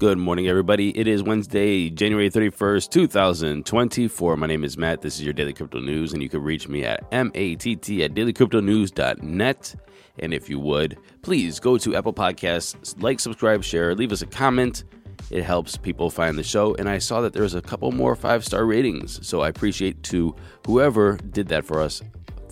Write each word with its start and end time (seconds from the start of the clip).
Good 0.00 0.16
morning, 0.16 0.48
everybody. 0.48 0.98
It 0.98 1.06
is 1.06 1.22
Wednesday, 1.22 1.90
January 1.90 2.30
31st, 2.30 2.88
2024. 2.88 4.38
My 4.38 4.46
name 4.46 4.64
is 4.64 4.78
Matt. 4.78 5.02
This 5.02 5.16
is 5.16 5.24
your 5.24 5.34
Daily 5.34 5.52
Crypto 5.52 5.78
News, 5.78 6.14
and 6.14 6.22
you 6.22 6.30
can 6.30 6.42
reach 6.42 6.68
me 6.68 6.86
at 6.86 7.02
matt 7.12 7.26
at 7.26 7.34
dailycryptonews.net. 7.34 9.74
And 10.20 10.32
if 10.32 10.48
you 10.48 10.58
would, 10.58 10.96
please 11.20 11.60
go 11.60 11.76
to 11.76 11.96
Apple 11.96 12.14
Podcasts, 12.14 12.94
like, 13.02 13.20
subscribe, 13.20 13.62
share, 13.62 13.94
leave 13.94 14.10
us 14.10 14.22
a 14.22 14.26
comment. 14.26 14.84
It 15.30 15.42
helps 15.42 15.76
people 15.76 16.08
find 16.08 16.38
the 16.38 16.44
show. 16.44 16.74
And 16.76 16.88
I 16.88 16.96
saw 16.96 17.20
that 17.20 17.34
there's 17.34 17.54
a 17.54 17.60
couple 17.60 17.92
more 17.92 18.16
five 18.16 18.42
star 18.42 18.64
ratings. 18.64 19.28
So 19.28 19.42
I 19.42 19.50
appreciate 19.50 20.02
to 20.04 20.34
whoever 20.64 21.18
did 21.18 21.48
that 21.48 21.66
for 21.66 21.78
us. 21.78 22.00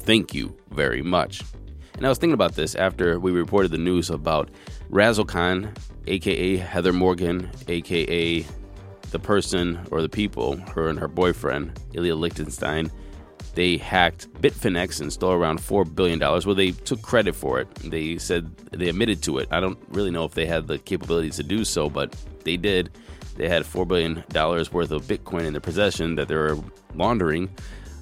Thank 0.00 0.34
you 0.34 0.54
very 0.70 1.00
much. 1.00 1.42
And 1.96 2.04
I 2.04 2.10
was 2.10 2.18
thinking 2.18 2.34
about 2.34 2.56
this 2.56 2.74
after 2.74 3.18
we 3.18 3.32
reported 3.32 3.70
the 3.70 3.78
news 3.78 4.10
about 4.10 4.50
Razzlecon, 4.90 5.74
aka 6.08 6.56
Heather 6.56 6.92
Morgan, 6.92 7.50
aka 7.68 8.44
the 9.10 9.18
person 9.18 9.78
or 9.90 10.02
the 10.02 10.08
people, 10.08 10.56
her 10.74 10.88
and 10.88 10.98
her 10.98 11.08
boyfriend, 11.08 11.78
Ilya 11.94 12.14
Lichtenstein, 12.14 12.90
they 13.54 13.76
hacked 13.76 14.32
Bitfinex 14.34 15.00
and 15.00 15.12
stole 15.12 15.32
around 15.32 15.58
$4 15.58 15.94
billion. 15.94 16.20
Well, 16.20 16.54
they 16.54 16.70
took 16.70 17.02
credit 17.02 17.34
for 17.34 17.58
it. 17.58 17.74
They 17.76 18.18
said 18.18 18.56
they 18.72 18.88
admitted 18.88 19.22
to 19.24 19.38
it. 19.38 19.48
I 19.50 19.60
don't 19.60 19.78
really 19.88 20.10
know 20.10 20.24
if 20.24 20.34
they 20.34 20.46
had 20.46 20.68
the 20.68 20.78
capabilities 20.78 21.36
to 21.36 21.42
do 21.42 21.64
so, 21.64 21.88
but 21.88 22.14
they 22.44 22.56
did. 22.56 22.90
They 23.36 23.48
had 23.48 23.64
$4 23.64 23.86
billion 23.88 24.16
worth 24.72 24.90
of 24.90 25.04
Bitcoin 25.04 25.44
in 25.44 25.52
their 25.52 25.60
possession 25.60 26.16
that 26.16 26.28
they 26.28 26.34
were 26.34 26.58
laundering. 26.94 27.50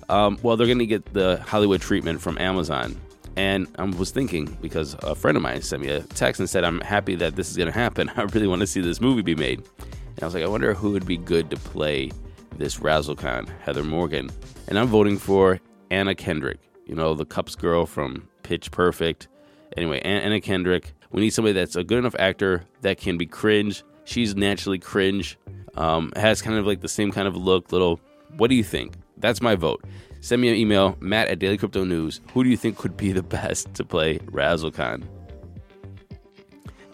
Um, 0.09 0.39
well, 0.43 0.57
they're 0.57 0.67
going 0.67 0.79
to 0.79 0.87
get 0.87 1.13
the 1.13 1.43
Hollywood 1.47 1.81
treatment 1.81 2.21
from 2.21 2.39
Amazon. 2.39 3.01
And 3.37 3.69
I 3.79 3.85
was 3.85 4.11
thinking 4.11 4.57
because 4.63 4.95
a 5.03 5.15
friend 5.15 5.37
of 5.37 5.43
mine 5.43 5.61
sent 5.61 5.83
me 5.83 5.89
a 5.89 6.01
text 6.01 6.41
and 6.41 6.49
said, 6.49 6.65
I'm 6.65 6.81
happy 6.81 7.15
that 7.17 7.37
this 7.37 7.51
is 7.51 7.57
going 7.57 7.71
to 7.71 7.79
happen. 7.79 8.11
I 8.17 8.23
really 8.23 8.47
want 8.47 8.61
to 8.61 8.67
see 8.67 8.81
this 8.81 9.01
movie 9.01 9.23
be 9.23 9.35
made. 9.35 9.59
And 9.59 10.23
I 10.23 10.25
was 10.25 10.35
like, 10.35 10.45
I 10.45 10.49
wonder 10.49 10.73
who 10.73 10.93
would 10.93 11.07
be 11.07 11.19
good 11.19 11.51
to 11.51 11.57
play 11.57 12.11
this 12.57 12.79
Razzlekhan, 12.79 13.49
Heather 13.61 13.85
Morgan. 13.85 14.31
And 14.69 14.79
I'm 14.79 14.87
voting 14.87 15.19
for 15.19 15.61
Anna 15.91 16.15
Kendrick, 16.15 16.59
you 16.87 16.95
know, 16.95 17.15
the 17.15 17.27
Cups 17.27 17.55
girl 17.55 17.85
from 17.85 18.27
Pitch 18.43 18.71
Perfect. 18.71 19.29
Anyway, 19.77 20.01
Anna 20.01 20.41
Kendrick. 20.41 20.93
We 21.13 21.21
need 21.21 21.31
somebody 21.31 21.53
that's 21.53 21.77
a 21.77 21.85
good 21.85 21.99
enough 21.99 22.17
actor 22.19 22.65
that 22.81 22.99
can 22.99 23.19
be 23.19 23.27
cringe. 23.27 23.85
She's 24.05 24.35
naturally 24.35 24.79
cringe, 24.79 25.39
um, 25.77 26.13
has 26.17 26.41
kind 26.43 26.59
of 26.59 26.67
like 26.67 26.81
the 26.81 26.89
same 26.89 27.13
kind 27.13 27.29
of 27.29 27.37
look, 27.37 27.73
little. 27.73 28.01
What 28.37 28.49
do 28.49 28.57
you 28.57 28.65
think? 28.65 28.95
That's 29.19 29.41
my 29.41 29.55
vote. 29.55 29.85
Send 30.27 30.43
me 30.43 30.49
an 30.49 30.57
email, 30.57 30.97
matt 30.99 31.29
at 31.29 31.39
Daily 31.39 31.57
Crypto 31.57 31.85
News. 31.85 32.21
Who 32.35 32.43
do 32.43 32.51
you 32.51 32.57
think 32.57 32.77
could 32.77 32.97
be 32.97 33.13
the 33.13 33.23
best 33.23 33.73
to 33.75 33.85
play 33.85 34.19
Razzlekhan? 34.19 35.05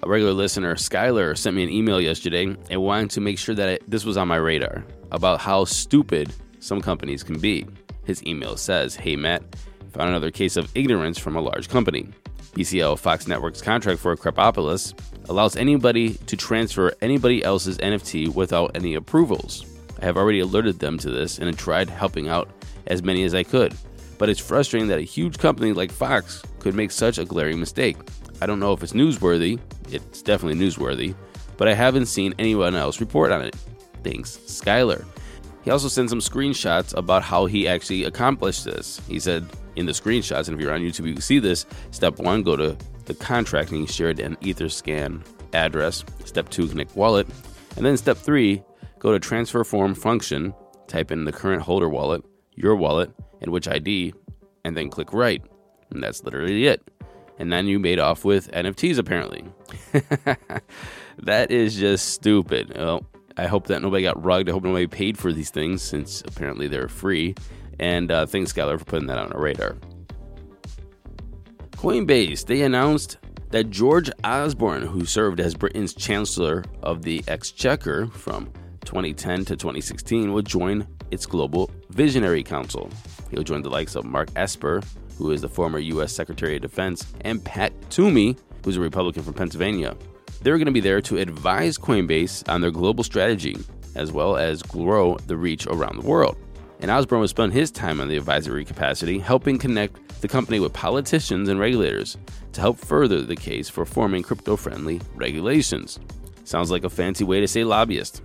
A 0.03 0.07
regular 0.07 0.35
listener, 0.35 0.75
Skylar, 0.75 1.35
sent 1.39 1.57
me 1.57 1.63
an 1.63 1.71
email 1.71 1.99
yesterday 1.99 2.55
and 2.69 2.83
wanted 2.83 3.09
to 3.13 3.23
make 3.23 3.39
sure 3.39 3.55
that 3.55 3.69
it, 3.71 3.91
this 3.91 4.05
was 4.05 4.19
on 4.19 4.29
my 4.29 4.37
radar 4.37 4.85
about 5.13 5.41
how 5.41 5.65
stupid 5.65 6.31
some 6.61 6.83
companies 6.83 7.23
can 7.23 7.39
be. 7.39 7.67
His 8.05 8.23
email 8.27 8.59
says, 8.59 8.97
Hey 8.97 9.17
Matt, 9.17 9.43
found 9.95 10.11
another 10.11 10.31
case 10.31 10.59
of 10.59 10.71
ignorance 10.75 11.17
from 11.17 11.35
a 11.35 11.41
large 11.41 11.71
company. 11.71 12.11
BCL 12.53 12.99
Fox 12.99 13.27
Network's 13.27 13.63
contract 13.63 13.99
for 13.99 14.15
Krapopolis 14.15 14.93
allows 15.31 15.57
anybody 15.57 16.17
to 16.27 16.37
transfer 16.37 16.93
anybody 17.01 17.43
else's 17.43 17.79
NFT 17.79 18.35
without 18.35 18.73
any 18.75 18.93
approvals. 18.95 19.65
I 20.03 20.05
have 20.05 20.19
already 20.19 20.41
alerted 20.41 20.81
them 20.81 20.99
to 20.99 21.09
this 21.09 21.39
and 21.39 21.57
tried 21.57 21.89
helping 21.89 22.29
out 22.29 22.51
as 22.87 23.03
many 23.03 23.25
as 23.25 23.35
I 23.35 23.43
could. 23.43 23.75
But 24.19 24.29
it's 24.29 24.41
frustrating 24.41 24.89
that 24.89 24.99
a 24.99 25.03
huge 25.03 25.39
company 25.39 25.73
like 25.73 25.91
Fox 25.91 26.43
could 26.59 26.75
make 26.75 26.91
such 26.91 27.19
a 27.19 27.25
glaring 27.25 27.59
mistake. 27.59 27.97
I 28.41 28.47
don't 28.47 28.61
know 28.61 28.73
if 28.73 28.83
it's 28.83 28.93
newsworthy, 28.93 29.59
it's 29.91 30.23
definitely 30.23 30.65
newsworthy, 30.65 31.15
but 31.57 31.69
I 31.69 31.75
haven't 31.75 32.07
seen 32.07 32.35
anyone 32.39 32.75
else 32.75 33.01
report 33.01 33.33
on 33.33 33.43
it. 33.43 33.57
Thanks, 34.03 34.39
Skylar. 34.47 35.05
He 35.63 35.71
also 35.71 35.89
sent 35.89 36.11
some 36.11 36.19
screenshots 36.19 36.97
about 36.97 37.23
how 37.23 37.47
he 37.47 37.69
actually 37.69 38.05
accomplished 38.05 38.65
this. 38.65 39.01
He 39.07 39.21
said 39.21 39.47
in 39.77 39.87
the 39.87 39.93
screenshots, 39.93 40.49
and 40.49 40.57
if 40.57 40.61
you're 40.61 40.75
on 40.75 40.81
YouTube, 40.81 41.07
you 41.07 41.13
can 41.13 41.23
see 41.23 41.39
this. 41.39 41.67
Step 41.93 42.19
one, 42.19 42.43
go 42.43 42.57
to 42.57 42.77
the 43.05 43.15
contract 43.15 43.71
and 43.71 43.81
he 43.81 43.87
shared 43.87 44.19
an 44.19 44.37
Etherscan 44.37 45.25
address. 45.53 46.05
Step 46.25 46.49
two, 46.49 46.67
connect 46.67 46.97
wallet. 46.97 47.29
And 47.77 47.87
then 47.87 47.97
step 47.97 48.17
three, 48.17 48.63
go 48.99 49.13
to 49.13 49.21
transfer 49.21 49.63
form 49.65 49.95
function, 49.95 50.53
type 50.89 51.11
in 51.11 51.25
the 51.25 51.33
current 51.33 51.63
holder 51.63 51.89
wallet, 51.89 52.25
your 52.55 52.77
wallet, 52.77 53.11
and 53.41 53.51
which 53.51 53.69
ID, 53.69 54.15
and 54.65 54.77
then 54.77 54.91
click 54.91 55.13
right. 55.13 55.43
And 55.91 56.03
that's 56.03 56.23
literally 56.25 56.67
it. 56.67 56.83
And 57.39 57.53
then 57.53 57.67
you 57.67 57.79
made 57.79 57.99
off 57.99 58.25
with 58.25 58.51
NFTs 58.53 58.99
apparently. 58.99 59.45
that 61.19 61.51
is 61.51 61.77
just 61.77 62.11
stupid. 62.11 62.73
Well, 62.77 63.07
I 63.37 63.47
hope 63.47 63.67
that 63.69 63.83
nobody 63.83 64.03
got 64.03 64.23
rugged. 64.23 64.49
I 64.49 64.53
hope 64.53 64.65
nobody 64.65 64.87
paid 64.87 65.19
for 65.19 65.33
these 65.33 65.51
things 65.51 65.83
since 65.83 66.23
apparently 66.23 66.69
they're 66.69 66.89
free. 66.89 67.35
And 67.79 68.11
uh, 68.11 68.27
thanks, 68.27 68.53
Skylar, 68.53 68.79
for 68.79 68.85
putting 68.85 69.09
that 69.09 69.19
on 69.19 69.33
our 69.33 69.41
radar. 69.41 69.77
Coinbase, 71.73 72.47
they 72.47 72.63
announced 72.63 73.19
that 73.51 73.71
George 73.71 74.11
Osborne, 74.25 74.83
who 74.83 75.05
served 75.05 75.41
as 75.41 75.55
Britain's 75.55 75.95
Chancellor 75.95 76.65
of 76.83 77.03
the 77.03 77.25
Exchequer 77.27 78.07
from 78.07 78.53
2010 78.85 79.45
to 79.47 79.57
2016, 79.57 80.33
will 80.33 80.43
join 80.43 80.87
its 81.11 81.27
Global 81.27 81.71
Visionary 81.91 82.43
Council. 82.43 82.91
He'll 83.31 83.43
join 83.43 83.63
the 83.63 83.71
likes 83.71 83.95
of 83.95 84.05
Mark 84.05 84.29
Esper, 84.37 84.83
who 85.19 85.31
is 85.31 85.41
the 85.41 85.49
former 85.49 85.79
U.S. 85.79 86.13
Secretary 86.13 86.57
of 86.57 86.63
Defense, 86.63 87.13
and 87.23 87.45
Pat 87.45 87.73
Toomey, 87.91 88.37
who's 88.65 88.77
a 88.77 88.81
Republican 88.81 89.23
from 89.23 89.35
Pennsylvania. 89.35 89.97
They're 90.43 90.59
going 90.59 90.67
to 90.67 90.73
be 90.73 90.81
there 90.81 91.01
to 91.03 91.19
advise 91.19 91.79
Coinbase 91.79 92.49
on 92.49 92.61
their 92.61 92.71
global 92.71 93.05
strategy, 93.05 93.57
as 93.95 94.11
well 94.11 94.37
as 94.37 94.63
grow 94.63 95.17
the 95.27 95.37
reach 95.37 95.67
around 95.67 96.01
the 96.01 96.09
world. 96.09 96.37
And 96.81 96.91
Osborne 96.91 97.21
will 97.21 97.29
spend 97.29 97.53
his 97.53 97.71
time 97.71 98.01
in 98.01 98.09
the 98.09 98.17
advisory 98.17 98.65
capacity 98.65 99.21
helping 99.21 99.59
connect 99.59 100.21
the 100.21 100.29
company 100.29 100.59
with 100.59 100.73
politicians 100.73 101.49
and 101.49 101.61
regulators 101.61 102.17
to 102.53 102.61
help 102.61 102.79
further 102.79 103.23
the 103.23 103.37
case 103.37 103.69
for 103.69 103.85
forming 103.85 104.23
crypto 104.23 104.57
friendly 104.57 105.01
regulations. 105.15 106.01
Sounds 106.45 106.71
like 106.73 106.85
a 106.85 106.91
fancy 106.91 107.23
way 107.23 107.41
to 107.41 107.47
say 107.47 107.63
lobbyist. 107.63 108.23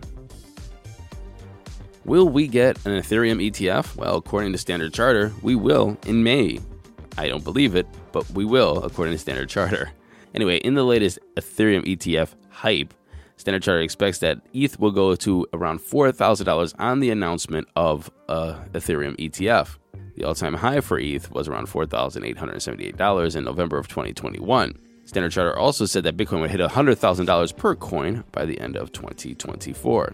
Will 2.08 2.30
we 2.30 2.48
get 2.48 2.78
an 2.86 2.94
Ethereum 2.94 3.46
ETF? 3.52 3.98
Well, 3.98 4.16
according 4.16 4.54
to 4.54 4.58
Standard 4.58 4.94
Charter, 4.94 5.34
we 5.42 5.56
will 5.56 5.98
in 6.06 6.24
May. 6.24 6.62
I 7.18 7.28
don't 7.28 7.44
believe 7.44 7.76
it, 7.76 7.86
but 8.14 8.30
we 8.30 8.46
will, 8.46 8.82
according 8.86 9.14
to 9.14 9.20
Standard 9.20 9.50
Charter. 9.50 9.92
Anyway, 10.36 10.58
in 10.58 10.76
the 10.76 10.84
latest 10.84 11.18
Ethereum 11.36 11.84
ETF 11.84 12.34
hype, 12.50 12.94
Standard 13.38 13.64
Charter 13.64 13.82
expects 13.82 14.20
that 14.20 14.40
ETH 14.54 14.80
will 14.80 14.92
go 14.92 15.16
to 15.16 15.48
around 15.52 15.80
$4,000 15.80 16.76
on 16.78 17.00
the 17.00 17.10
announcement 17.10 17.68
of 17.76 18.12
a 18.30 18.54
Ethereum 18.74 19.18
ETF. 19.18 19.78
The 20.16 20.26
all 20.26 20.36
time 20.36 20.54
high 20.54 20.82
for 20.82 21.00
ETH 21.00 21.32
was 21.32 21.48
around 21.48 21.70
$4,878 21.70 23.36
in 23.36 23.44
November 23.46 23.80
of 23.80 23.88
2021. 23.88 24.78
Standard 25.06 25.32
Charter 25.32 25.58
also 25.58 25.86
said 25.86 26.04
that 26.04 26.18
Bitcoin 26.18 26.42
would 26.42 26.52
hit 26.52 26.60
$100,000 26.60 27.58
per 27.58 27.76
coin 27.76 28.24
by 28.32 28.46
the 28.46 28.60
end 28.60 28.76
of 28.76 28.92
2024. 28.92 30.14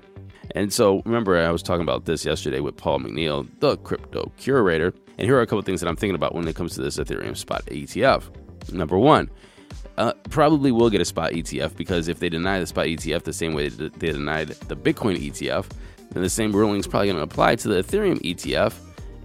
And 0.52 0.72
so, 0.72 1.02
remember, 1.06 1.38
I 1.38 1.52
was 1.52 1.64
talking 1.64 1.84
about 1.84 2.06
this 2.06 2.26
yesterday 2.26 2.60
with 2.60 2.78
Paul 2.78 3.00
McNeil, 3.00 3.48
the 3.60 3.78
crypto 3.78 4.32
curator. 4.38 4.94
And 5.18 5.26
here 5.26 5.38
are 5.38 5.42
a 5.42 5.48
couple 5.48 5.62
things 5.62 5.82
that 5.82 5.88
I'm 5.88 5.96
thinking 5.96 6.16
about 6.16 6.36
when 6.36 6.48
it 6.48 6.56
comes 6.56 6.76
to 6.76 6.82
this 6.82 6.98
Ethereum 6.98 7.38
spot 7.38 7.66
ETF. 7.68 8.24
Number 8.72 8.98
one, 8.98 9.30
uh, 9.98 10.14
probably 10.30 10.72
will 10.72 10.90
get 10.90 11.02
a 11.02 11.06
spot 11.06 11.32
ETF 11.32 11.76
because 11.76 12.08
if 12.08 12.20
they 12.20 12.30
deny 12.30 12.60
the 12.60 12.66
spot 12.66 12.88
ETF 12.88 13.24
the 13.24 13.34
same 13.34 13.54
way 13.54 13.70
they 13.70 14.12
denied 14.12 14.50
the 14.50 14.76
Bitcoin 14.76 15.18
ETF, 15.18 15.70
then 16.12 16.24
the 16.24 16.30
same 16.30 16.52
ruling 16.52 16.80
is 16.80 16.88
probably 16.88 17.08
going 17.08 17.18
to 17.18 17.24
apply 17.24 17.56
to 17.56 17.68
the 17.68 17.84
Ethereum 17.84 18.20
ETF, 18.22 18.74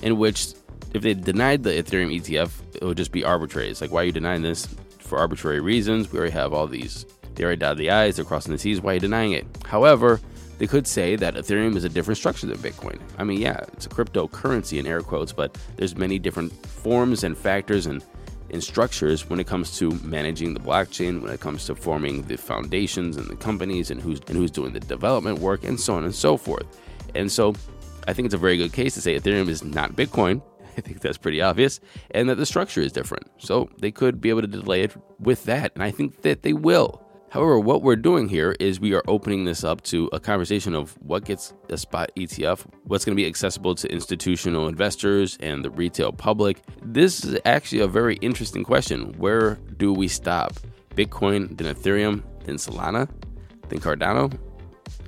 in 0.03 0.19
which 0.19 0.55
if 0.95 1.03
they 1.03 1.15
denied 1.15 1.63
the 1.63 1.71
Ethereum 1.71 2.15
ETF, 2.21 2.51
it 2.77 2.85
would 2.85 2.97
just 2.97 3.13
be 3.13 3.25
arbitrary. 3.25 3.69
It's 3.71 3.81
like, 3.81 3.93
why 3.93 4.03
are 4.03 4.07
you 4.07 4.13
denying 4.13 4.43
this 4.43 4.67
for 4.99 5.19
arbitrary 5.19 5.61
reasons? 5.61 6.11
We 6.13 6.19
already 6.19 6.33
have 6.33 6.53
all 6.53 6.67
these. 6.67 7.07
They 7.35 7.45
already 7.45 7.59
dotted 7.59 7.79
the 7.79 7.91
I's, 7.91 8.17
they're 8.17 8.25
crossing 8.25 8.53
the 8.53 8.59
T's. 8.59 8.81
Why 8.81 8.93
are 8.93 8.95
you 8.95 9.01
denying 9.01 9.33
it? 9.33 9.47
However, 9.65 10.21
they 10.59 10.67
could 10.67 10.87
say 10.87 11.17
that 11.17 11.35
Ethereum 11.35 11.77
is 11.77 11.85
a 11.85 11.89
different 11.89 12.19
structure 12.19 12.47
than 12.47 12.59
Bitcoin. 12.59 13.01
I 13.17 13.25
mean, 13.25 13.41
yeah, 13.41 13.61
it's 13.73 13.87
a 13.87 13.89
cryptocurrency 13.89 14.79
in 14.79 14.87
air 14.87 15.01
quotes, 15.01 15.33
but 15.33 15.57
there's 15.77 15.97
many 15.97 16.19
different 16.19 16.53
forms 16.67 17.25
and 17.25 17.39
factors 17.39 17.87
and, 17.87 18.05
and 18.51 18.63
structures 18.63 19.29
when 19.31 19.39
it 19.39 19.47
comes 19.47 19.79
to 19.79 19.91
managing 20.03 20.55
the 20.55 20.61
blockchain, 20.61 21.23
when 21.23 21.33
it 21.33 21.41
comes 21.41 21.65
to 21.67 21.75
forming 21.75 22.23
the 22.23 22.37
foundations 22.37 23.17
and 23.17 23.27
the 23.29 23.37
companies 23.37 23.91
and 23.91 24.01
who's 24.01 24.21
and 24.27 24.37
who's 24.37 24.51
doing 24.51 24.73
the 24.73 24.81
development 24.81 25.39
work 25.39 25.65
and 25.65 25.79
so 25.79 25.95
on 25.95 26.05
and 26.05 26.15
so 26.15 26.37
forth. 26.37 26.67
And 27.15 27.31
so 27.31 27.55
I 28.09 28.13
think 28.13 28.27
it's 28.27 28.35
a 28.35 28.39
very 28.39 28.57
good 28.57 28.73
case 28.73 28.95
to 28.95 29.01
say 29.01 29.19
Ethereum 29.19 29.49
is 29.49 29.63
not 29.63 29.93
Bitcoin. 29.93 30.43
I 30.79 30.81
think 30.81 31.01
that's 31.01 31.19
pretty 31.19 31.41
obvious, 31.41 31.81
and 32.13 32.29
that 32.29 32.37
the 32.37 32.47
structure 32.47 32.81
is 32.81 32.93
different. 32.93 33.29
So 33.39 33.69
they 33.79 33.91
could 33.91 34.21
be 34.21 34.31
able 34.31 34.43
to 34.43 34.47
delay 34.47 34.83
it 34.83 34.97
with 35.19 35.45
that, 35.45 35.73
and 35.75 35.83
I 35.83 35.91
think 35.91 36.23
that 36.23 36.43
they 36.43 36.53
will. 36.53 37.08
However, 37.31 37.61
what 37.61 37.83
we're 37.83 37.97
doing 37.97 38.27
here 38.29 38.57
is 38.59 38.81
we 38.81 38.95
are 38.95 39.03
opening 39.07 39.45
this 39.45 39.63
up 39.63 39.83
to 39.83 40.09
a 40.15 40.21
conversation 40.21 40.75
of 40.75 40.93
what 41.03 41.27
gets 41.27 41.53
a 41.69 41.77
spot 41.77 42.11
ETF, 42.17 42.65
what's 42.85 43.05
going 43.05 43.15
to 43.15 43.23
be 43.23 43.27
accessible 43.27 43.75
to 43.75 43.93
institutional 43.93 44.67
investors 44.67 45.37
and 45.41 45.63
the 45.63 45.71
retail 45.71 46.11
public. 46.11 46.63
This 46.83 47.25
is 47.25 47.39
actually 47.45 47.81
a 47.81 47.87
very 47.87 48.17
interesting 48.17 48.65
question. 48.65 49.13
Where 49.19 49.57
do 49.77 49.93
we 49.93 50.09
stop? 50.09 50.55
Bitcoin, 50.95 51.57
then 51.59 51.73
Ethereum, 51.75 52.23
then 52.45 52.57
Solana, 52.57 53.09
then 53.69 53.79
Cardano? 53.79 54.33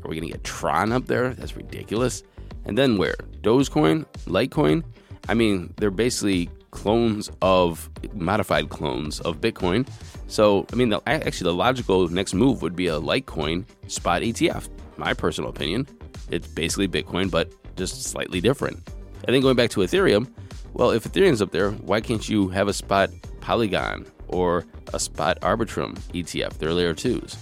Are 0.04 0.08
we 0.08 0.16
going 0.16 0.28
to 0.28 0.32
get 0.32 0.44
Tron 0.44 0.92
up 0.92 1.06
there? 1.06 1.32
That's 1.34 1.56
ridiculous. 1.56 2.22
And 2.66 2.76
then 2.76 2.98
where? 2.98 3.16
Dogecoin? 3.40 4.04
Litecoin? 4.26 4.84
I 5.28 5.34
mean, 5.34 5.72
they're 5.78 5.90
basically 5.90 6.50
clones 6.70 7.30
of 7.42 7.90
modified 8.14 8.68
clones 8.68 9.20
of 9.20 9.40
Bitcoin. 9.40 9.88
So, 10.30 10.64
I 10.72 10.76
mean, 10.76 10.90
the, 10.90 11.02
actually, 11.06 11.50
the 11.50 11.56
logical 11.56 12.06
next 12.06 12.34
move 12.34 12.62
would 12.62 12.76
be 12.76 12.86
a 12.86 13.00
Litecoin 13.00 13.64
spot 13.88 14.22
ETF. 14.22 14.68
My 14.96 15.12
personal 15.12 15.50
opinion, 15.50 15.88
it's 16.30 16.46
basically 16.46 16.86
Bitcoin, 16.86 17.28
but 17.28 17.52
just 17.76 18.04
slightly 18.04 18.40
different. 18.40 18.76
And 19.24 19.34
then 19.34 19.42
going 19.42 19.56
back 19.56 19.70
to 19.70 19.80
Ethereum, 19.80 20.30
well, 20.72 20.92
if 20.92 21.02
Ethereum's 21.02 21.42
up 21.42 21.50
there, 21.50 21.72
why 21.72 22.00
can't 22.00 22.26
you 22.28 22.46
have 22.48 22.68
a 22.68 22.72
spot 22.72 23.10
Polygon 23.40 24.06
or 24.28 24.64
a 24.94 25.00
spot 25.00 25.40
Arbitrum 25.40 25.98
ETF? 26.14 26.58
They're 26.58 26.72
layer 26.72 26.94
twos. 26.94 27.36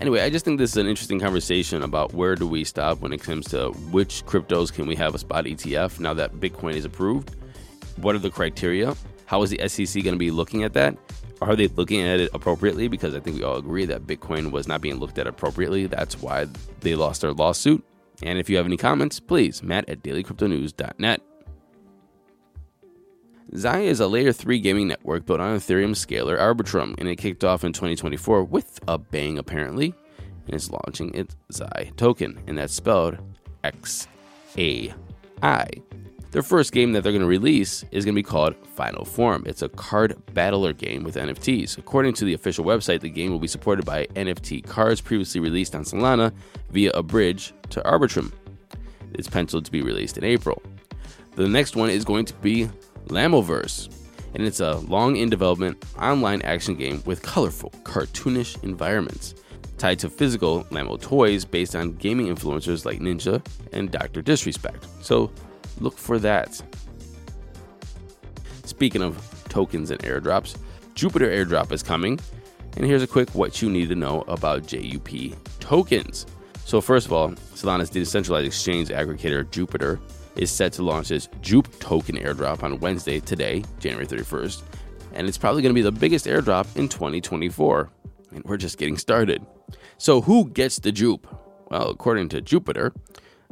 Anyway, 0.00 0.20
I 0.20 0.28
just 0.28 0.44
think 0.44 0.58
this 0.58 0.72
is 0.72 0.76
an 0.76 0.88
interesting 0.88 1.20
conversation 1.20 1.84
about 1.84 2.14
where 2.14 2.34
do 2.34 2.48
we 2.48 2.64
stop 2.64 3.00
when 3.00 3.12
it 3.12 3.22
comes 3.22 3.46
to 3.50 3.70
which 3.92 4.26
cryptos 4.26 4.72
can 4.72 4.88
we 4.88 4.96
have 4.96 5.14
a 5.14 5.18
spot 5.18 5.44
ETF 5.44 6.00
now 6.00 6.12
that 6.14 6.34
Bitcoin 6.34 6.74
is 6.74 6.84
approved? 6.84 7.36
What 7.98 8.16
are 8.16 8.18
the 8.18 8.30
criteria? 8.30 8.96
How 9.26 9.40
is 9.42 9.50
the 9.50 9.68
SEC 9.68 10.02
going 10.02 10.14
to 10.14 10.18
be 10.18 10.32
looking 10.32 10.64
at 10.64 10.72
that? 10.72 10.96
Are 11.42 11.56
they 11.56 11.68
looking 11.68 12.00
at 12.00 12.20
it 12.20 12.30
appropriately? 12.32 12.88
Because 12.88 13.14
I 13.14 13.20
think 13.20 13.36
we 13.36 13.42
all 13.42 13.56
agree 13.56 13.84
that 13.86 14.06
Bitcoin 14.06 14.50
was 14.50 14.66
not 14.66 14.80
being 14.80 14.96
looked 14.96 15.18
at 15.18 15.26
appropriately. 15.26 15.86
That's 15.86 16.20
why 16.20 16.46
they 16.80 16.94
lost 16.94 17.20
their 17.20 17.32
lawsuit. 17.32 17.84
And 18.22 18.38
if 18.38 18.48
you 18.48 18.56
have 18.56 18.66
any 18.66 18.76
comments, 18.76 19.20
please, 19.20 19.62
matt 19.62 19.88
at 19.88 20.02
dailycryptonews.net. 20.02 21.20
Xai 23.52 23.84
is 23.84 24.00
a 24.00 24.06
layer 24.06 24.32
3 24.32 24.58
gaming 24.60 24.88
network 24.88 25.26
built 25.26 25.40
on 25.40 25.56
Ethereum 25.56 25.94
scaler 25.94 26.36
Arbitrum, 26.38 26.94
and 26.98 27.08
it 27.08 27.16
kicked 27.16 27.44
off 27.44 27.62
in 27.62 27.72
2024 27.72 28.44
with 28.44 28.80
a 28.88 28.98
bang 28.98 29.38
apparently. 29.38 29.94
And 30.46 30.54
it's 30.54 30.70
launching 30.70 31.14
its 31.14 31.36
Xai 31.52 31.94
token, 31.96 32.40
and 32.46 32.58
that's 32.58 32.74
spelled 32.74 33.18
X 33.62 34.08
A 34.56 34.92
I. 35.42 35.68
Their 36.34 36.42
first 36.42 36.72
game 36.72 36.94
that 36.94 37.02
they're 37.04 37.12
going 37.12 37.22
to 37.22 37.28
release 37.28 37.84
is 37.92 38.04
going 38.04 38.12
to 38.12 38.18
be 38.18 38.24
called 38.24 38.56
Final 38.74 39.04
Form. 39.04 39.44
It's 39.46 39.62
a 39.62 39.68
card 39.68 40.20
battler 40.34 40.72
game 40.72 41.04
with 41.04 41.14
NFTs. 41.14 41.78
According 41.78 42.14
to 42.14 42.24
the 42.24 42.34
official 42.34 42.64
website, 42.64 43.02
the 43.02 43.08
game 43.08 43.30
will 43.30 43.38
be 43.38 43.46
supported 43.46 43.86
by 43.86 44.06
NFT 44.16 44.66
cards 44.66 45.00
previously 45.00 45.40
released 45.40 45.76
on 45.76 45.84
Solana 45.84 46.34
via 46.70 46.90
a 46.90 47.04
bridge 47.04 47.52
to 47.70 47.80
Arbitrum. 47.82 48.32
It's 49.12 49.28
penciled 49.28 49.64
to 49.66 49.70
be 49.70 49.82
released 49.82 50.18
in 50.18 50.24
April. 50.24 50.60
The 51.36 51.46
next 51.48 51.76
one 51.76 51.88
is 51.88 52.04
going 52.04 52.24
to 52.24 52.34
be 52.34 52.68
Lamoverse, 53.06 53.88
and 54.34 54.42
it's 54.42 54.58
a 54.58 54.78
long 54.78 55.14
in 55.14 55.30
development 55.30 55.84
online 56.00 56.42
action 56.42 56.74
game 56.74 57.00
with 57.06 57.22
colorful, 57.22 57.70
cartoonish 57.84 58.60
environments 58.64 59.36
tied 59.78 60.00
to 60.00 60.10
physical 60.10 60.66
Lamo 60.72 60.96
toys 60.96 61.44
based 61.44 61.76
on 61.76 61.92
gaming 61.92 62.26
influencers 62.26 62.84
like 62.84 62.98
Ninja 62.98 63.44
and 63.72 63.92
Dr. 63.92 64.20
Disrespect. 64.20 64.84
So 65.00 65.30
look 65.80 65.98
for 65.98 66.18
that. 66.20 66.62
Speaking 68.64 69.02
of 69.02 69.18
tokens 69.48 69.90
and 69.90 70.00
airdrops, 70.00 70.56
Jupiter 70.94 71.28
airdrop 71.28 71.72
is 71.72 71.82
coming. 71.82 72.18
And 72.76 72.84
here's 72.84 73.02
a 73.02 73.06
quick 73.06 73.30
what 73.34 73.62
you 73.62 73.70
need 73.70 73.88
to 73.88 73.94
know 73.94 74.22
about 74.26 74.66
JUP 74.66 75.08
tokens. 75.60 76.26
So, 76.64 76.80
first 76.80 77.06
of 77.06 77.12
all, 77.12 77.30
Solana's 77.54 77.90
decentralized 77.90 78.46
exchange 78.46 78.88
aggregator 78.88 79.48
Jupiter 79.50 80.00
is 80.36 80.50
set 80.50 80.72
to 80.74 80.82
launch 80.82 81.10
its 81.10 81.28
Jupe 81.40 81.78
token 81.78 82.16
airdrop 82.16 82.62
on 82.62 82.80
Wednesday, 82.80 83.20
today, 83.20 83.62
January 83.78 84.06
31st. 84.06 84.62
And 85.12 85.28
it's 85.28 85.38
probably 85.38 85.62
going 85.62 85.70
to 85.70 85.78
be 85.78 85.82
the 85.82 85.92
biggest 85.92 86.26
airdrop 86.26 86.74
in 86.76 86.88
2024. 86.88 87.90
And 88.32 88.44
we're 88.44 88.56
just 88.56 88.78
getting 88.78 88.96
started. 88.96 89.44
So, 89.98 90.20
who 90.20 90.48
gets 90.50 90.78
the 90.78 90.90
Jupe? 90.90 91.26
Well, 91.70 91.90
according 91.90 92.30
to 92.30 92.40
Jupiter, 92.40 92.92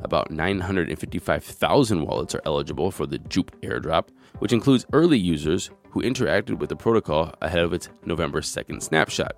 about 0.03 0.31
955,000 0.31 2.03
wallets 2.07 2.35
are 2.35 2.43
eligible 2.45 2.91
for 2.91 3.07
the 3.07 3.19
Jupe 3.19 3.59
airdrop, 3.63 4.09
which 4.39 4.53
includes 4.53 4.87
early 4.93 5.19
users 5.19 5.71
who 5.91 6.03
interacted 6.03 6.59
with 6.59 6.69
the 6.69 6.77
protocol 6.77 7.33
ahead 7.41 7.65
of 7.65 7.73
its 7.73 7.89
November 8.05 8.41
2nd 8.41 8.83
snapshot. 8.83 9.35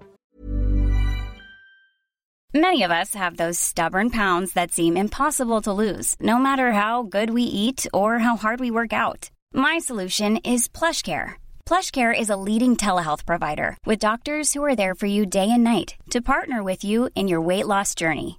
Many 2.57 2.85
of 2.85 2.93
us 2.93 3.15
have 3.15 3.37
those 3.37 3.59
stubborn 3.59 4.11
pounds 4.11 4.53
that 4.53 4.71
seem 4.71 4.97
impossible 4.97 5.61
to 5.63 5.73
lose, 5.73 6.15
no 6.21 6.39
matter 6.39 6.71
how 6.71 7.03
good 7.03 7.31
we 7.31 7.43
eat 7.43 7.85
or 7.93 8.21
how 8.21 8.37
hard 8.37 8.61
we 8.61 8.71
work 8.71 8.93
out. 8.93 9.29
My 9.53 9.79
solution 9.79 10.37
is 10.39 10.69
PlushCare. 10.69 11.35
PlushCare 11.67 12.17
is 12.17 12.31
a 12.31 12.37
leading 12.37 12.77
telehealth 12.77 13.27
provider 13.27 13.77
with 13.85 13.99
doctors 13.99 14.53
who 14.53 14.63
are 14.63 14.77
there 14.77 14.95
for 14.95 15.07
you 15.07 15.27
day 15.27 15.51
and 15.51 15.65
night 15.65 15.97
to 16.11 16.23
partner 16.23 16.63
with 16.63 16.85
you 16.85 17.11
in 17.17 17.27
your 17.27 17.41
weight 17.41 17.67
loss 17.67 17.93
journey. 17.97 18.39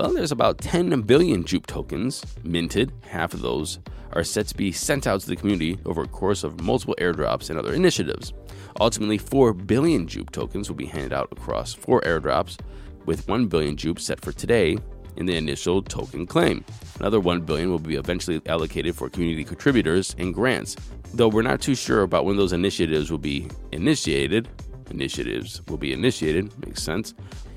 Well, 0.00 0.14
there's 0.14 0.32
about 0.32 0.56
10 0.56 1.02
billion 1.02 1.44
Jupe 1.44 1.66
tokens 1.66 2.24
minted. 2.42 2.90
Half 3.02 3.34
of 3.34 3.42
those 3.42 3.80
are 4.14 4.24
set 4.24 4.46
to 4.46 4.56
be 4.56 4.72
sent 4.72 5.06
out 5.06 5.20
to 5.20 5.26
the 5.26 5.36
community 5.36 5.76
over 5.84 6.04
a 6.04 6.08
course 6.08 6.42
of 6.42 6.62
multiple 6.62 6.96
airdrops 6.98 7.50
and 7.50 7.58
other 7.58 7.74
initiatives. 7.74 8.32
Ultimately, 8.80 9.18
4 9.18 9.52
billion 9.52 10.06
Jupe 10.06 10.30
tokens 10.30 10.70
will 10.70 10.76
be 10.76 10.86
handed 10.86 11.12
out 11.12 11.30
across 11.30 11.74
four 11.74 12.00
airdrops, 12.00 12.58
with 13.04 13.28
1 13.28 13.48
billion 13.48 13.76
Jupe 13.76 14.00
set 14.00 14.22
for 14.22 14.32
today 14.32 14.78
in 15.16 15.26
the 15.26 15.36
initial 15.36 15.82
token 15.82 16.26
claim. 16.26 16.64
Another 16.98 17.20
1 17.20 17.42
billion 17.42 17.70
will 17.70 17.78
be 17.78 17.96
eventually 17.96 18.40
allocated 18.46 18.96
for 18.96 19.10
community 19.10 19.44
contributors 19.44 20.16
and 20.16 20.32
grants. 20.32 20.76
Though 21.12 21.28
we're 21.28 21.42
not 21.42 21.60
too 21.60 21.74
sure 21.74 22.04
about 22.04 22.24
when 22.24 22.38
those 22.38 22.54
initiatives 22.54 23.10
will 23.10 23.18
be 23.18 23.50
initiated, 23.70 24.48
initiatives 24.90 25.60
will 25.68 25.76
be 25.76 25.92
initiated, 25.92 26.58
makes 26.64 26.82
sense. 26.82 27.12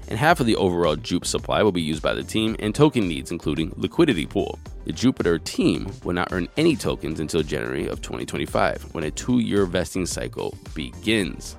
And 0.10 0.20
half 0.20 0.40
of 0.40 0.46
the 0.46 0.56
overall 0.56 0.96
Jupe 0.96 1.26
supply 1.26 1.64
will 1.64 1.72
be 1.72 1.82
used 1.82 2.04
by 2.04 2.14
the 2.14 2.24
team 2.24 2.56
and 2.60 2.76
token 2.76 3.08
needs, 3.08 3.32
including 3.32 3.74
liquidity 3.78 4.26
pool. 4.26 4.60
The 4.86 4.92
Jupiter 4.92 5.40
team 5.40 5.92
will 6.04 6.14
not 6.14 6.32
earn 6.32 6.48
any 6.58 6.76
tokens 6.76 7.20
until 7.20 7.42
January 7.42 7.88
of 7.88 8.02
2025, 8.02 8.94
when 8.94 9.06
a 9.06 9.12
two 9.12 9.40
year 9.40 9.66
vesting 9.66 10.06
cycle 10.06 10.58
begins. 10.74 11.56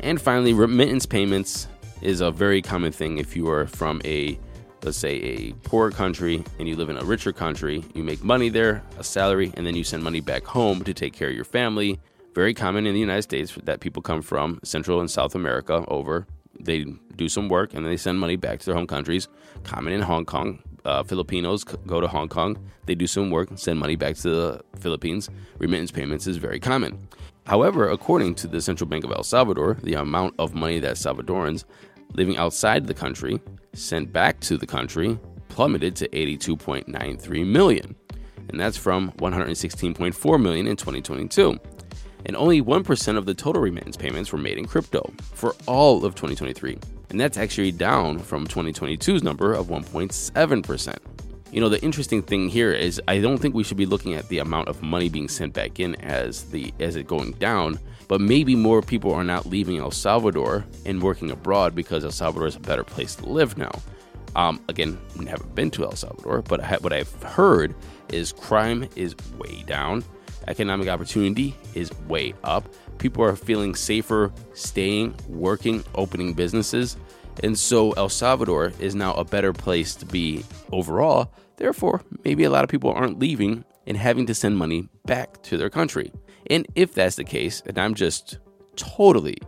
And 0.00 0.20
finally, 0.20 0.54
remittance 0.54 1.06
payments 1.06 1.68
is 2.02 2.20
a 2.20 2.30
very 2.30 2.62
common 2.62 2.92
thing 2.92 3.18
if 3.18 3.36
you 3.36 3.48
are 3.48 3.66
from 3.66 4.00
a 4.04 4.38
let's 4.82 4.98
say 4.98 5.16
a 5.16 5.52
poor 5.64 5.90
country 5.90 6.44
and 6.58 6.68
you 6.68 6.76
live 6.76 6.90
in 6.90 6.98
a 6.98 7.04
richer 7.04 7.32
country 7.32 7.82
you 7.94 8.04
make 8.04 8.22
money 8.22 8.48
there 8.48 8.82
a 8.98 9.04
salary 9.04 9.52
and 9.56 9.66
then 9.66 9.74
you 9.74 9.82
send 9.82 10.02
money 10.02 10.20
back 10.20 10.44
home 10.44 10.84
to 10.84 10.92
take 10.92 11.12
care 11.12 11.28
of 11.28 11.34
your 11.34 11.44
family 11.44 11.98
very 12.34 12.52
common 12.52 12.86
in 12.86 12.92
the 12.92 13.00
united 13.00 13.22
states 13.22 13.58
that 13.64 13.80
people 13.80 14.02
come 14.02 14.20
from 14.20 14.60
central 14.62 15.00
and 15.00 15.10
south 15.10 15.34
america 15.34 15.84
over 15.88 16.26
they 16.60 16.84
do 17.16 17.28
some 17.28 17.48
work 17.48 17.74
and 17.74 17.84
then 17.84 17.90
they 17.90 17.96
send 17.96 18.18
money 18.18 18.36
back 18.36 18.60
to 18.60 18.66
their 18.66 18.74
home 18.74 18.86
countries. 18.86 19.28
Common 19.64 19.92
in 19.92 20.02
hong 20.02 20.24
kong 20.24 20.62
uh, 20.84 21.02
filipinos 21.02 21.64
go 21.64 22.00
to 22.00 22.08
hong 22.08 22.28
kong. 22.28 22.58
They 22.86 22.94
do 22.94 23.06
some 23.06 23.30
work 23.30 23.48
send 23.56 23.78
money 23.78 23.96
back 23.96 24.16
to 24.16 24.30
the 24.30 24.64
philippines. 24.78 25.28
Remittance 25.58 25.90
payments 25.90 26.26
is 26.26 26.36
very 26.36 26.60
common. 26.60 27.08
However, 27.46 27.88
according 27.88 28.34
to 28.36 28.48
the 28.48 28.60
Central 28.60 28.88
Bank 28.88 29.04
of 29.04 29.12
El 29.12 29.22
Salvador, 29.22 29.76
the 29.82 29.94
amount 29.94 30.34
of 30.38 30.54
money 30.54 30.80
that 30.80 30.96
Salvadorans 30.96 31.64
living 32.12 32.36
outside 32.36 32.86
the 32.86 32.94
country 32.94 33.40
sent 33.72 34.12
back 34.12 34.40
to 34.40 34.56
the 34.56 34.66
country 34.66 35.18
plummeted 35.48 35.94
to 35.96 36.08
82.93 36.08 37.46
million, 37.46 37.94
and 38.48 38.60
that's 38.60 38.76
from 38.76 39.12
116.4 39.12 40.42
million 40.42 40.66
in 40.66 40.76
2022. 40.76 41.58
And 42.26 42.36
only 42.36 42.60
1% 42.60 43.16
of 43.16 43.24
the 43.24 43.34
total 43.34 43.62
remittance 43.62 43.96
payments 43.96 44.32
were 44.32 44.38
made 44.38 44.58
in 44.58 44.66
crypto 44.66 45.12
for 45.32 45.54
all 45.66 46.04
of 46.04 46.14
2023, 46.16 46.76
and 47.10 47.20
that's 47.20 47.38
actually 47.38 47.72
down 47.72 48.18
from 48.18 48.46
2022's 48.46 49.22
number 49.22 49.54
of 49.54 49.68
1.7%. 49.68 50.96
You 51.52 51.60
know, 51.60 51.68
the 51.68 51.80
interesting 51.82 52.22
thing 52.22 52.48
here 52.48 52.72
is 52.72 53.00
I 53.06 53.20
don't 53.20 53.38
think 53.38 53.54
we 53.54 53.62
should 53.62 53.76
be 53.76 53.86
looking 53.86 54.14
at 54.14 54.28
the 54.28 54.40
amount 54.40 54.68
of 54.68 54.82
money 54.82 55.08
being 55.08 55.28
sent 55.28 55.54
back 55.54 55.78
in 55.78 55.94
as 56.02 56.44
the 56.50 56.74
as 56.80 56.96
it 56.96 57.06
going 57.06 57.32
down, 57.32 57.78
but 58.08 58.20
maybe 58.20 58.56
more 58.56 58.82
people 58.82 59.14
are 59.14 59.24
not 59.24 59.46
leaving 59.46 59.78
El 59.78 59.92
Salvador 59.92 60.66
and 60.84 61.00
working 61.00 61.30
abroad 61.30 61.74
because 61.74 62.04
El 62.04 62.10
Salvador 62.10 62.48
is 62.48 62.56
a 62.56 62.60
better 62.60 62.84
place 62.84 63.14
to 63.14 63.26
live 63.26 63.56
now. 63.56 63.70
Um, 64.34 64.60
again, 64.68 64.98
never 65.18 65.44
been 65.44 65.70
to 65.70 65.84
El 65.84 65.94
Salvador, 65.94 66.42
but 66.42 66.60
I, 66.60 66.76
what 66.78 66.92
I've 66.92 67.22
heard 67.22 67.74
is 68.10 68.32
crime 68.32 68.88
is 68.96 69.14
way 69.38 69.62
down, 69.66 70.04
economic 70.48 70.88
opportunity 70.88 71.56
is 71.74 71.90
way 72.08 72.34
up. 72.44 72.68
People 72.98 73.24
are 73.24 73.36
feeling 73.36 73.74
safer 73.74 74.32
staying, 74.54 75.14
working, 75.28 75.84
opening 75.94 76.34
businesses. 76.34 76.96
And 77.42 77.58
so 77.58 77.92
El 77.92 78.08
Salvador 78.08 78.72
is 78.78 78.94
now 78.94 79.12
a 79.14 79.24
better 79.24 79.52
place 79.52 79.94
to 79.96 80.06
be 80.06 80.44
overall. 80.72 81.32
Therefore, 81.56 82.02
maybe 82.24 82.44
a 82.44 82.50
lot 82.50 82.64
of 82.64 82.70
people 82.70 82.90
aren't 82.92 83.18
leaving 83.18 83.64
and 83.86 83.96
having 83.96 84.26
to 84.26 84.34
send 84.34 84.56
money 84.56 84.88
back 85.04 85.42
to 85.42 85.56
their 85.56 85.70
country. 85.70 86.12
And 86.48 86.66
if 86.74 86.94
that's 86.94 87.16
the 87.16 87.24
case, 87.24 87.62
and 87.66 87.78
I'm 87.78 87.94
just 87.94 88.38
totally, 88.76 89.38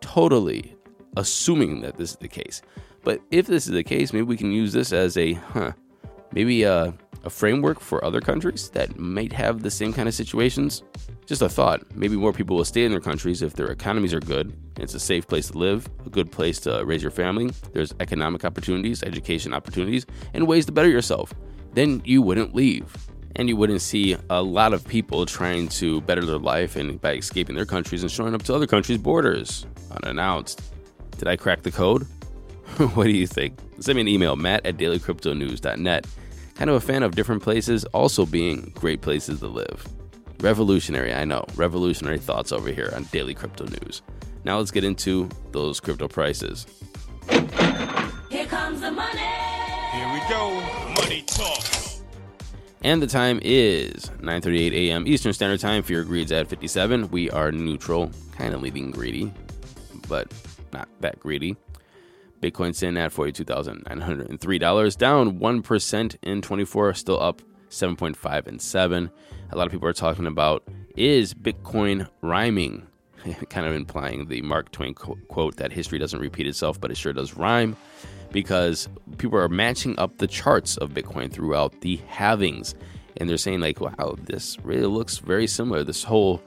totally 0.00 0.76
assuming 1.16 1.80
that 1.82 1.96
this 1.96 2.12
is 2.12 2.16
the 2.16 2.28
case, 2.28 2.62
but 3.02 3.20
if 3.30 3.46
this 3.46 3.66
is 3.66 3.72
the 3.72 3.84
case, 3.84 4.12
maybe 4.12 4.24
we 4.24 4.36
can 4.36 4.52
use 4.52 4.72
this 4.72 4.92
as 4.92 5.16
a, 5.16 5.34
huh, 5.34 5.72
maybe 6.32 6.62
a, 6.62 6.94
a 7.24 7.30
framework 7.30 7.80
for 7.80 8.04
other 8.04 8.20
countries 8.20 8.68
that 8.70 8.98
might 8.98 9.32
have 9.32 9.62
the 9.62 9.70
same 9.70 9.92
kind 9.92 10.08
of 10.08 10.14
situations. 10.14 10.82
Just 11.26 11.42
a 11.42 11.48
thought. 11.48 11.82
Maybe 11.94 12.16
more 12.16 12.32
people 12.32 12.56
will 12.56 12.64
stay 12.64 12.84
in 12.84 12.90
their 12.90 13.00
countries 13.00 13.42
if 13.42 13.54
their 13.54 13.68
economies 13.68 14.12
are 14.12 14.20
good. 14.20 14.52
It's 14.76 14.94
a 14.94 15.00
safe 15.00 15.26
place 15.26 15.48
to 15.48 15.58
live, 15.58 15.88
a 16.04 16.10
good 16.10 16.30
place 16.30 16.58
to 16.60 16.84
raise 16.84 17.02
your 17.02 17.10
family. 17.10 17.50
There's 17.72 17.94
economic 18.00 18.44
opportunities, 18.44 19.02
education 19.02 19.54
opportunities, 19.54 20.06
and 20.34 20.46
ways 20.46 20.66
to 20.66 20.72
better 20.72 20.88
yourself. 20.88 21.32
Then 21.72 22.02
you 22.04 22.22
wouldn't 22.22 22.54
leave. 22.54 22.94
And 23.36 23.48
you 23.48 23.56
wouldn't 23.56 23.80
see 23.80 24.16
a 24.30 24.42
lot 24.42 24.74
of 24.74 24.86
people 24.86 25.26
trying 25.26 25.68
to 25.68 26.00
better 26.02 26.24
their 26.24 26.38
life 26.38 26.76
and 26.76 27.00
by 27.00 27.14
escaping 27.14 27.56
their 27.56 27.66
countries 27.66 28.02
and 28.02 28.10
showing 28.10 28.34
up 28.34 28.44
to 28.44 28.54
other 28.54 28.66
countries' 28.66 28.98
borders 28.98 29.66
unannounced. 29.90 30.62
Did 31.18 31.26
I 31.26 31.36
crack 31.36 31.62
the 31.62 31.72
code? 31.72 32.02
what 32.94 33.04
do 33.04 33.10
you 33.10 33.26
think? 33.26 33.58
Send 33.80 33.96
me 33.96 34.02
an 34.02 34.08
email, 34.08 34.36
matt 34.36 34.64
at 34.64 34.76
dailycryptonews.net. 34.76 36.06
Kind 36.54 36.70
of 36.70 36.76
a 36.76 36.80
fan 36.80 37.02
of 37.02 37.14
different 37.16 37.42
places 37.42 37.84
also 37.86 38.24
being 38.24 38.72
great 38.76 39.00
places 39.00 39.40
to 39.40 39.48
live. 39.48 39.88
Revolutionary, 40.40 41.12
I 41.12 41.24
know. 41.24 41.44
Revolutionary 41.56 42.18
thoughts 42.18 42.52
over 42.52 42.70
here 42.70 42.92
on 42.94 43.04
Daily 43.04 43.34
Crypto 43.34 43.64
News. 43.64 44.02
Now 44.44 44.58
let's 44.58 44.70
get 44.70 44.84
into 44.84 45.28
those 45.52 45.80
crypto 45.80 46.06
prices. 46.06 46.66
Here 47.28 48.46
comes 48.46 48.80
the 48.80 48.92
money. 48.92 49.18
Here 49.18 50.12
we 50.12 50.20
go. 50.28 50.60
Money 51.00 51.22
talk. 51.26 51.64
And 52.82 53.00
the 53.02 53.06
time 53.06 53.40
is 53.42 54.10
9:38 54.20 54.72
a.m. 54.72 55.06
Eastern 55.06 55.32
Standard 55.32 55.60
Time. 55.60 55.82
Fear 55.82 56.04
Greed's 56.04 56.30
at 56.30 56.46
57. 56.46 57.10
We 57.10 57.30
are 57.30 57.50
neutral, 57.50 58.10
kind 58.36 58.54
of 58.54 58.60
leaving 58.60 58.90
greedy, 58.90 59.32
but 60.08 60.30
not 60.72 60.88
that 61.00 61.18
greedy. 61.18 61.56
Bitcoin 62.50 62.82
in 62.82 62.96
at 62.96 63.12
$42,903, 63.12 64.96
down 64.98 65.38
1% 65.38 66.16
in 66.22 66.42
24, 66.42 66.94
still 66.94 67.20
up 67.20 67.42
7.5 67.70 68.46
and 68.46 68.60
7 68.60 69.10
a 69.54 69.56
lot 69.56 69.66
of 69.66 69.72
people 69.72 69.88
are 69.88 69.94
talking 69.94 70.26
about 70.26 70.64
is 70.96 71.32
Bitcoin 71.34 72.08
rhyming? 72.22 72.86
kind 73.48 73.66
of 73.66 73.74
implying 73.74 74.28
the 74.28 74.42
Mark 74.42 74.70
Twain 74.70 74.94
quote 74.94 75.56
that 75.56 75.72
history 75.72 75.98
doesn't 75.98 76.20
repeat 76.20 76.46
itself, 76.46 76.78
but 76.78 76.90
it 76.90 76.96
sure 76.96 77.12
does 77.12 77.34
rhyme 77.34 77.74
because 78.32 78.88
people 79.16 79.38
are 79.38 79.48
matching 79.48 79.98
up 79.98 80.18
the 80.18 80.26
charts 80.26 80.76
of 80.76 80.90
Bitcoin 80.90 81.32
throughout 81.32 81.80
the 81.80 81.98
halvings. 82.10 82.74
And 83.16 83.30
they're 83.30 83.38
saying 83.38 83.60
like, 83.60 83.80
wow, 83.80 84.16
this 84.24 84.58
really 84.62 84.86
looks 84.86 85.18
very 85.18 85.46
similar. 85.46 85.84
This 85.84 86.02
whole 86.02 86.42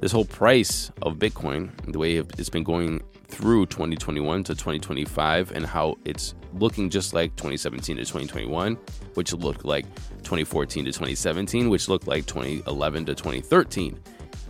this 0.00 0.12
whole 0.12 0.24
price 0.24 0.90
of 1.02 1.16
Bitcoin, 1.16 1.70
the 1.90 1.98
way 1.98 2.16
it's 2.16 2.48
been 2.48 2.64
going 2.64 3.02
through 3.28 3.66
2021 3.66 4.44
to 4.44 4.54
2025 4.54 5.52
and 5.52 5.66
how 5.66 5.96
it's 6.04 6.34
looking 6.54 6.88
just 6.88 7.12
like 7.12 7.34
2017 7.36 7.96
to 7.96 8.02
2021, 8.02 8.74
which 9.14 9.32
looked 9.34 9.64
like 9.64 9.84
2014 10.18 10.84
to 10.84 10.92
2017, 10.92 11.68
which 11.68 11.88
looked 11.88 12.06
like 12.06 12.26
2011 12.26 13.04
to 13.06 13.14
2013. 13.14 13.98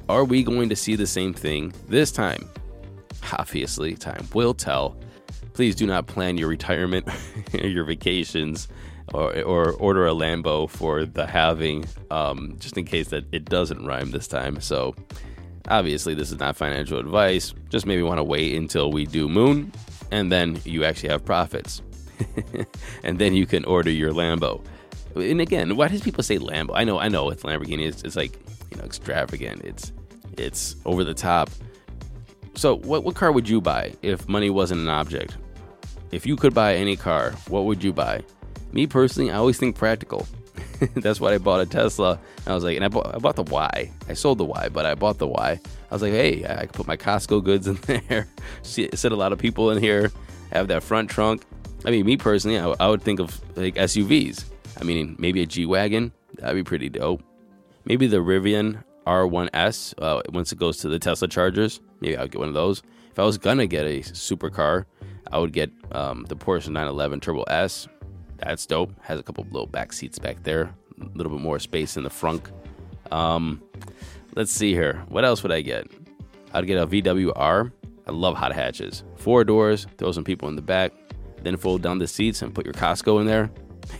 Are 0.08 0.24
we 0.24 0.42
going 0.42 0.68
to 0.68 0.76
see 0.76 0.96
the 0.96 1.06
same 1.06 1.34
thing 1.34 1.72
this 1.88 2.12
time? 2.12 2.48
Obviously, 3.32 3.94
time 3.94 4.26
will 4.32 4.54
tell. 4.54 4.96
Please 5.52 5.74
do 5.74 5.86
not 5.86 6.06
plan 6.06 6.38
your 6.38 6.48
retirement, 6.48 7.06
your 7.52 7.84
vacations, 7.84 8.68
or, 9.12 9.42
or 9.42 9.72
order 9.72 10.06
a 10.06 10.12
Lambo 10.12 10.70
for 10.70 11.04
the 11.04 11.26
halving, 11.26 11.84
um, 12.10 12.56
just 12.58 12.78
in 12.78 12.84
case 12.84 13.08
that 13.08 13.24
it 13.32 13.44
doesn't 13.46 13.84
rhyme 13.84 14.12
this 14.12 14.28
time. 14.28 14.60
So, 14.60 14.94
Obviously, 15.68 16.14
this 16.14 16.32
is 16.32 16.38
not 16.38 16.56
financial 16.56 16.98
advice. 16.98 17.54
Just 17.68 17.86
maybe 17.86 18.02
want 18.02 18.18
to 18.18 18.24
wait 18.24 18.56
until 18.56 18.90
we 18.90 19.04
do 19.04 19.28
moon 19.28 19.72
and 20.10 20.32
then 20.32 20.60
you 20.64 20.84
actually 20.84 21.10
have 21.10 21.24
profits. 21.24 21.82
and 23.04 23.18
then 23.18 23.34
you 23.34 23.46
can 23.46 23.64
order 23.64 23.90
your 23.90 24.12
Lambo. 24.12 24.64
And 25.14 25.40
again, 25.40 25.76
why 25.76 25.88
does 25.88 26.00
people 26.00 26.22
say 26.22 26.38
Lambo? 26.38 26.72
I 26.74 26.84
know, 26.84 26.98
I 26.98 27.08
know, 27.08 27.30
it's 27.30 27.42
Lamborghini. 27.42 27.86
It's, 27.86 28.02
it's 28.02 28.16
like 28.16 28.38
you 28.70 28.76
know 28.76 28.84
extravagant. 28.84 29.62
It's 29.64 29.92
it's 30.36 30.76
over 30.84 31.04
the 31.04 31.14
top. 31.14 31.50
So, 32.54 32.76
what 32.76 33.04
what 33.04 33.14
car 33.14 33.32
would 33.32 33.48
you 33.48 33.60
buy 33.60 33.94
if 34.02 34.28
money 34.28 34.50
wasn't 34.50 34.80
an 34.80 34.88
object? 34.88 35.36
If 36.10 36.26
you 36.26 36.36
could 36.36 36.54
buy 36.54 36.74
any 36.74 36.96
car, 36.96 37.32
what 37.48 37.64
would 37.64 37.84
you 37.84 37.92
buy? 37.92 38.22
Me 38.72 38.86
personally, 38.86 39.30
I 39.30 39.36
always 39.36 39.58
think 39.58 39.76
practical. 39.76 40.26
That's 40.96 41.20
why 41.20 41.34
I 41.34 41.38
bought 41.38 41.60
a 41.60 41.66
Tesla. 41.66 42.18
I 42.46 42.54
was 42.54 42.64
like, 42.64 42.76
and 42.76 42.84
I 42.84 42.88
bought, 42.88 43.14
I 43.14 43.18
bought 43.18 43.36
the 43.36 43.42
Y. 43.44 43.90
I 44.08 44.12
sold 44.14 44.38
the 44.38 44.44
Y, 44.44 44.68
but 44.68 44.86
I 44.86 44.94
bought 44.94 45.18
the 45.18 45.26
Y. 45.26 45.60
I 45.90 45.94
was 45.94 46.02
like, 46.02 46.12
hey, 46.12 46.44
I 46.44 46.66
could 46.66 46.72
put 46.72 46.86
my 46.86 46.96
Costco 46.96 47.44
goods 47.44 47.66
in 47.66 47.74
there, 48.08 48.28
sit 48.62 49.04
a 49.04 49.16
lot 49.16 49.32
of 49.32 49.38
people 49.38 49.70
in 49.70 49.82
here, 49.82 50.12
have 50.52 50.68
that 50.68 50.82
front 50.82 51.10
trunk. 51.10 51.42
I 51.84 51.90
mean, 51.90 52.04
me 52.04 52.16
personally, 52.16 52.58
I, 52.58 52.74
I 52.80 52.88
would 52.88 53.02
think 53.02 53.20
of 53.20 53.40
like 53.56 53.74
SUVs. 53.76 54.44
I 54.80 54.84
mean, 54.84 55.16
maybe 55.18 55.42
a 55.42 55.46
G 55.46 55.66
Wagon. 55.66 56.12
That'd 56.34 56.56
be 56.56 56.64
pretty 56.64 56.88
dope. 56.88 57.22
Maybe 57.84 58.06
the 58.06 58.18
Rivian 58.18 58.84
R1S, 59.06 59.94
uh, 59.98 60.22
once 60.28 60.52
it 60.52 60.58
goes 60.58 60.76
to 60.78 60.88
the 60.88 60.98
Tesla 60.98 61.28
chargers, 61.28 61.80
maybe 62.00 62.16
I'll 62.16 62.28
get 62.28 62.38
one 62.38 62.48
of 62.48 62.54
those. 62.54 62.82
If 63.10 63.18
I 63.18 63.24
was 63.24 63.38
gonna 63.38 63.66
get 63.66 63.86
a 63.86 64.00
supercar, 64.00 64.84
I 65.32 65.38
would 65.38 65.52
get 65.52 65.70
um, 65.92 66.24
the 66.28 66.36
Porsche 66.36 66.68
911 66.68 67.20
Turbo 67.20 67.42
S. 67.44 67.88
That's 68.38 68.66
dope. 68.66 68.92
Has 69.02 69.18
a 69.18 69.22
couple 69.22 69.44
little 69.50 69.66
back 69.66 69.92
seats 69.92 70.18
back 70.18 70.42
there, 70.42 70.74
a 71.00 71.04
little 71.16 71.32
bit 71.32 71.40
more 71.40 71.58
space 71.58 71.96
in 71.96 72.04
the 72.04 72.10
front. 72.10 72.50
Um, 73.10 73.62
let's 74.34 74.52
see 74.52 74.72
here. 74.72 75.04
What 75.08 75.24
else 75.24 75.42
would 75.42 75.52
I 75.52 75.60
get? 75.60 75.86
I'd 76.52 76.66
get 76.66 76.78
a 76.78 76.86
VWR. 76.86 77.72
I 78.06 78.10
love 78.10 78.36
hot 78.36 78.54
hatches. 78.54 79.04
Four 79.16 79.44
doors, 79.44 79.86
throw 79.98 80.12
some 80.12 80.24
people 80.24 80.48
in 80.48 80.56
the 80.56 80.62
back, 80.62 80.92
then 81.42 81.56
fold 81.56 81.82
down 81.82 81.98
the 81.98 82.06
seats 82.06 82.40
and 82.42 82.54
put 82.54 82.64
your 82.64 82.74
Costco 82.74 83.20
in 83.20 83.26
there. 83.26 83.50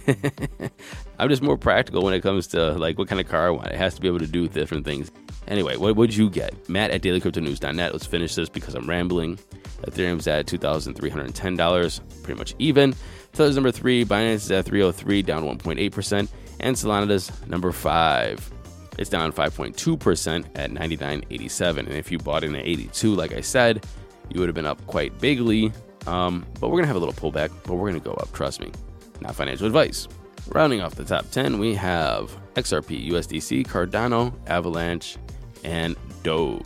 I'm 1.19 1.29
just 1.29 1.43
more 1.43 1.57
practical 1.57 2.03
when 2.03 2.15
it 2.15 2.21
comes 2.21 2.47
to 2.49 2.73
like 2.73 2.99
what 2.99 3.09
kind 3.09 3.21
of 3.21 3.29
car 3.29 3.49
I 3.49 3.51
want. 3.51 3.69
It 3.69 3.77
has 3.77 3.95
to 3.95 4.01
be 4.01 4.09
able 4.09 4.19
to 4.21 4.27
do 4.27 4.49
different 4.49 4.85
things. 4.85 5.11
Anyway, 5.47 5.77
what 5.77 5.97
would 5.97 6.15
you 6.15 6.29
get? 6.29 6.69
Matt 6.69 6.91
at 6.91 7.03
dailycryptonews.net. 7.03 7.93
Let's 7.93 8.07
finish 8.07 8.35
this 8.35 8.49
because 8.49 8.75
I'm 8.75 8.89
rambling. 8.89 9.39
Ethereum's 9.83 10.27
at 10.27 10.47
$2,310, 10.47 12.23
pretty 12.23 12.39
much 12.39 12.55
even. 12.59 12.95
Tether's 13.33 13.55
number 13.55 13.71
three, 13.71 14.05
Binance 14.05 14.35
is 14.35 14.51
at 14.51 14.65
303, 14.65 15.23
down 15.23 15.45
1.8%, 15.45 16.29
and 16.61 16.77
Solana's 16.77 17.31
number 17.47 17.73
five. 17.73 18.51
It's 18.99 19.09
down 19.09 19.33
5.2% 19.33 20.47
at 20.57 20.71
99.87. 20.73 21.79
And 21.79 21.89
if 21.91 22.11
you 22.11 22.19
bought 22.19 22.43
in 22.43 22.57
at 22.57 22.67
82, 22.67 23.15
like 23.15 23.33
I 23.33 23.41
said, 23.41 23.87
you 24.29 24.41
would 24.41 24.49
have 24.49 24.57
been 24.57 24.67
up 24.67 24.85
quite 24.87 25.19
bigly. 25.21 25.73
Um, 26.07 26.45
but 26.61 26.69
we're 26.69 26.79
going 26.79 26.85
to 26.85 26.89
have 26.89 26.97
a 26.97 26.99
little 26.99 27.15
pullback, 27.15 27.51
but 27.65 27.75
we're 27.75 27.91
going 27.91 28.01
to 28.01 28.05
go 28.05 28.15
up, 28.15 28.33
trust 28.33 28.61
me. 28.61 28.73
Not 29.21 29.37
financial 29.37 29.67
advice. 29.67 30.09
Rounding 30.49 30.81
off 30.81 30.95
the 30.95 31.05
top 31.05 31.31
10, 31.31 31.59
we 31.59 31.75
have 31.75 32.37
XRP, 32.55 33.11
USDC, 33.11 33.67
Cardano, 33.67 34.33
Avalanche, 34.49 35.17
and 35.63 35.95
Doge. 36.23 36.65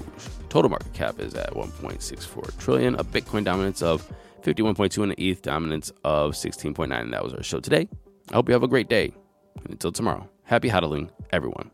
Total 0.49 0.71
market 0.71 0.92
cap 0.92 1.19
is 1.19 1.35
at 1.35 1.52
1.64 1.54 2.59
trillion, 2.59 2.95
a 2.95 3.04
Bitcoin 3.04 3.45
dominance 3.45 3.83
of 3.83 4.11
51.2 4.42 5.02
and 5.02 5.12
the 5.12 5.30
ETH 5.30 5.42
dominance 5.42 5.92
of 6.04 6.32
16.9. 6.32 6.92
And 7.00 7.12
that 7.12 7.25
was 7.25 7.34
our 7.34 7.42
show 7.42 7.61
today. 7.61 7.88
I 8.30 8.37
hope 8.37 8.49
you 8.49 8.52
have 8.52 8.62
a 8.62 8.68
great 8.68 8.88
day. 8.88 9.12
And 9.56 9.70
until 9.70 9.92
tomorrow, 9.92 10.28
happy 10.44 10.68
hodling, 10.68 11.11
everyone. 11.32 11.70